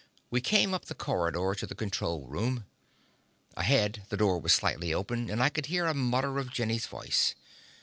We 0.31 0.41
came 0.41 0.73
up 0.73 0.85
the 0.85 0.95
corridor 0.95 1.53
to 1.55 1.67
the 1.67 1.75
control 1.75 2.25
room. 2.25 2.65
Ahead 3.55 4.07
the 4.09 4.17
door 4.17 4.39
was 4.39 4.51
slightly 4.51 4.95
open, 4.95 5.29
and 5.29 5.43
I 5.43 5.49
could 5.49 5.67
hear 5.67 5.85
a 5.85 5.93
mutter 5.93 6.39
of 6.39 6.51
Jenny's 6.51 6.87
voice. 6.87 7.35